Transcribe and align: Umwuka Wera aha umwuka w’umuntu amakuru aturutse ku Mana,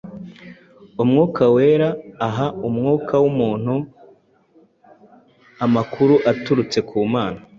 Umwuka 1.03 1.43
Wera 1.55 1.89
aha 2.27 2.45
umwuka 2.67 3.13
w’umuntu 3.23 3.73
amakuru 5.65 6.13
aturutse 6.31 6.79
ku 6.87 6.95
Mana, 7.13 7.39